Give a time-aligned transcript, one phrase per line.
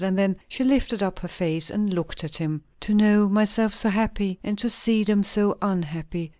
[0.03, 2.63] And then she lifted up her face and looked at him.
[2.79, 6.27] "To know myself so happy, and to see them so unhappy.